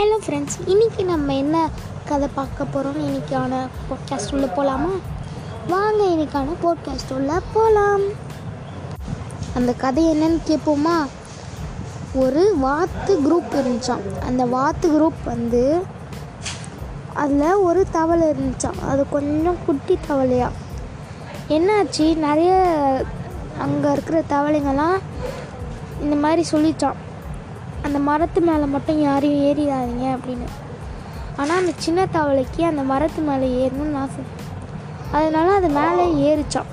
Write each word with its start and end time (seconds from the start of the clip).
Hello 0.00 0.16
friends 0.26 0.56
இன்றைக்கி 0.66 1.04
நம்ம 1.04 1.34
என்ன 1.34 1.68
கதை 2.08 2.28
பார்க்க 2.34 2.64
போகிறோம் 2.64 3.08
இன்றைக்கான 3.08 3.68
பாட்காஸ்ட் 3.90 4.32
உள்ளே 4.32 4.46
போகலாமா 4.46 4.90
வாங்க 5.68 6.04
இன்றைக்கான 6.04 6.48
பாட்காஸ்ட் 6.62 7.12
உள்ளே 7.14 7.32
போகலாம் 7.52 8.00
அந்த 9.54 9.72
கதை 9.72 10.04
என்னன்னு 10.06 10.38
கேட்போமா 10.46 11.06
ஒரு 12.14 12.56
வாத்து 12.58 13.20
குரூப் 13.20 13.54
இருந்துச்சான் 13.54 14.20
அந்த 14.26 14.44
வாத்து 14.44 14.88
குரூப் 14.88 15.24
வந்து 15.24 15.82
அதில் 17.14 17.52
ஒரு 17.52 17.86
தவளை 17.90 18.28
இருந்துச்சான் 18.28 18.80
அது 18.88 19.08
கொஞ்சம் 19.08 19.56
குட்டி 19.66 19.98
தவளையா. 20.08 20.48
என்னாச்சு? 21.48 22.16
நிறைய 22.16 22.52
அங்கே 23.58 23.92
இருக்கிற 23.92 24.22
தவளைங்கள்லாம் 24.30 24.98
இந்த 26.00 26.16
மாதிரி 26.16 26.42
சொல்லித்தான் 26.42 27.08
அந்த 27.82 27.98
மரத்து 27.98 28.40
மேலே 28.40 28.64
மட்டும் 28.64 29.02
யாரையும் 29.02 29.44
ஏறிடாதீங்க 29.44 30.04
அப்படின்னு. 30.04 30.48
ஆனால் 31.36 31.58
அந்த 31.58 31.72
சின்ன 31.76 32.06
தவளைக்கு 32.12 32.62
அந்த 32.62 32.82
மரத்து 32.82 33.22
மேலே 33.22 33.66
ஏறணும்னு 33.66 33.96
ஆசை. 33.96 34.24
அதனால 35.12 35.52
அது 35.52 35.68
மேலே 35.68 36.04
ஏறிச்சான். 36.30 36.70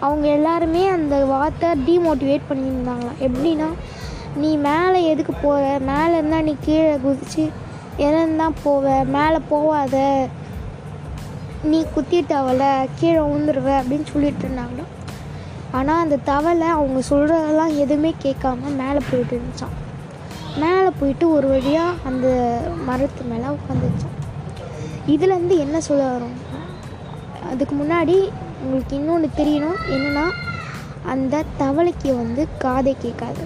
அவங்க 0.00 0.28
எல்லாருமே 0.28 0.88
அந்த 0.88 1.24
வார்த்தை 1.24 1.70
டீமோட்டிவேட் 1.70 2.40
பண்ணியிருந்தாங்களாம் 2.50 3.20
எப்படின்னா 3.20 3.68
நீ 4.36 4.56
மேலே 4.56 5.04
எதுக்கு 5.04 5.32
போகிற 5.32 5.78
மேலே 5.78 6.12
இருந்தால் 6.12 6.42
நீ 6.42 6.56
கீழே 6.60 6.94
குதிச்சு 6.94 7.50
இறந்தான் 7.98 8.54
போவ. 8.64 9.04
மேலே 9.04 9.38
போவாத. 9.50 10.26
நீ 11.62 11.86
குத்திட்டவள 11.96 12.88
கீழே 12.94 13.18
விழுந்துருவ 13.18 13.68
அப்படின்னு 13.80 14.04
சொல்லிட்டு 14.12 14.48
இருந்தாங்களாம் 14.48 14.92
ஆனால் 15.70 16.00
அந்த 16.00 16.16
தவளை 16.16 16.66
அவங்க 16.66 17.00
சொல்கிறதெல்லாம் 17.10 17.76
எதுவுமே 17.76 18.14
கேட்காம 18.22 18.58
மேலே 18.62 18.98
போயிட்டு 19.10 19.40
இருந்துச்சான் 19.40 19.76
மேலே 20.58 20.90
போயிட்டு 20.98 21.32
ஒரு 21.32 21.48
வழியாக 21.48 22.00
அந்த 22.04 22.26
மரத்து 22.84 23.22
மேலே 23.24 23.44
உட்காந்துச்சான் 23.44 24.12
இதுலேருந்து 25.06 25.58
என்ன 25.58 25.80
சொல்ல 25.80 26.04
வரும்? 26.08 26.36
அதுக்கு 27.50 27.74
முன்னாடி 27.76 28.28
உங்களுக்கு 28.62 28.96
இன்னொன்று 28.96 29.28
தெரியணும். 29.36 29.80
என்னென்னா 29.90 30.26
அந்த 31.04 31.42
தவளைக்கு 31.58 32.10
வந்து 32.16 32.48
காதை 32.58 32.96
கேட்காது. 32.98 33.44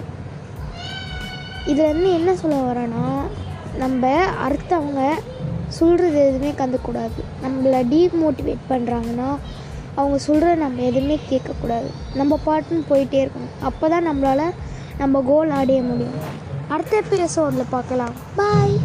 இதுலேருந்து 1.65 2.09
என்ன 2.13 2.35
சொல்ல 2.35 2.57
வரோன்னா 2.69 3.05
நம்ம 3.77 4.11
அடுத்தவங்க 4.47 5.01
சொல்கிறது 5.67 6.19
எதுவுமே 6.27 6.51
கண்டுக்கூடாது 6.51 7.19
நம்மளை 7.43 7.81
டீமோட்டிவேட் 7.93 8.63
பண்ணுறாங்கன்னா 8.69 9.29
அவங்க 9.95 10.17
சொல்கிற 10.17 10.55
நம்ம 10.55 10.81
எதுவுமே 10.81 11.19
கேட்கக்கூடாது. 11.29 11.89
நம்ம 12.13 12.39
பாட்டுன்னு 12.45 12.83
போயிட்டே 12.89 13.19
இருக்கணும். 13.25 13.55
அப்போ 13.61 13.89
தான் 13.89 14.07
நம்மளால் 14.07 14.53
நம்ம 14.97 15.23
கோல் 15.25 15.49
அடைய 15.49 15.81
முடியும். 15.81 16.47
அடுத்த 16.73 16.93
எபிசோடில் 17.03 17.71
பார்க்கலாம். 17.75 18.15
பாய் 18.35 18.75